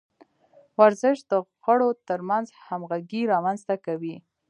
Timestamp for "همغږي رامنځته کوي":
2.65-4.15